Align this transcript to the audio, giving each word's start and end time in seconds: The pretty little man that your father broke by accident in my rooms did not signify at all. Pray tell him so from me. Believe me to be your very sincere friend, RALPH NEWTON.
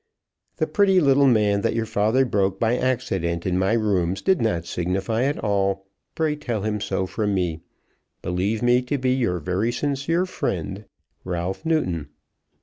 The 0.57 0.65
pretty 0.65 0.99
little 0.99 1.27
man 1.27 1.61
that 1.61 1.75
your 1.75 1.85
father 1.85 2.25
broke 2.25 2.59
by 2.59 2.75
accident 2.75 3.45
in 3.45 3.55
my 3.59 3.73
rooms 3.73 4.23
did 4.23 4.41
not 4.41 4.65
signify 4.65 5.25
at 5.25 5.37
all. 5.43 5.85
Pray 6.15 6.35
tell 6.35 6.63
him 6.63 6.81
so 6.81 7.05
from 7.05 7.35
me. 7.35 7.61
Believe 8.23 8.63
me 8.63 8.81
to 8.81 8.97
be 8.97 9.11
your 9.11 9.37
very 9.37 9.71
sincere 9.71 10.25
friend, 10.25 10.85
RALPH 11.23 11.65
NEWTON. 11.67 12.09